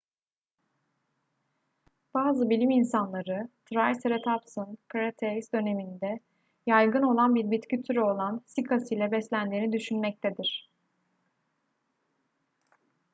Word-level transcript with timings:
bazı 2.13 2.49
bilim 2.49 2.69
insanları 2.69 3.49
triceratopsun 3.65 4.77
kretase 4.89 5.51
döneminde 5.53 6.19
yaygın 6.67 7.03
olan 7.03 7.35
bir 7.35 7.51
bitki 7.51 7.83
türü 7.83 7.99
olan 7.99 8.41
sikas 8.45 8.91
ile 8.91 9.11
beslendiğini 9.11 9.71
düşünmektedir 9.73 10.69